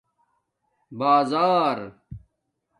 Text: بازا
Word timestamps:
بازا 0.99 1.95